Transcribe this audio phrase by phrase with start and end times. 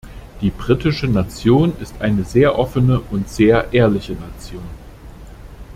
[0.41, 4.63] Die britische Nation ist eine sehr offene und sehr ehrliche Nation.